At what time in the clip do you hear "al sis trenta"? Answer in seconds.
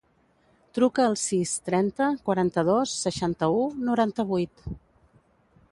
1.09-2.07